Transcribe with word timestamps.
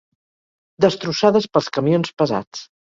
Destrossades 0.85 1.49
pels 1.55 1.71
camions 1.79 2.19
pesats 2.23 2.69